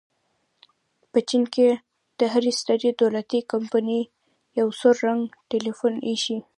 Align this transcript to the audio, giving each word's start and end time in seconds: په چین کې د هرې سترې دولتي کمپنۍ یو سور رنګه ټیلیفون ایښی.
په 1.11 1.19
چین 1.29 1.43
کې 1.53 1.67
د 2.19 2.21
هرې 2.33 2.51
سترې 2.59 2.91
دولتي 3.01 3.39
کمپنۍ 3.51 4.01
یو 4.59 4.67
سور 4.79 4.95
رنګه 5.07 5.29
ټیلیفون 5.51 5.93
ایښی. 6.07 6.37